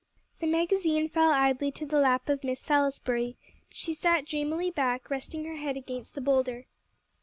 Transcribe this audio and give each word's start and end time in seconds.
The 0.39 0.47
magazine 0.47 1.09
fell 1.09 1.29
idly 1.29 1.71
to 1.73 1.85
the 1.85 1.99
lap 1.99 2.27
of 2.27 2.43
Miss 2.43 2.59
Salisbury. 2.59 3.37
She 3.69 3.93
sat 3.93 4.25
dreamily 4.25 4.71
back, 4.71 5.11
resting 5.11 5.45
her 5.45 5.57
head 5.57 5.77
against 5.77 6.15
the 6.15 6.21
boulder. 6.21 6.65